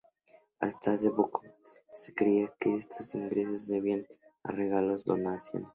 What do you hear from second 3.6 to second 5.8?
se debían a regalos o donaciones.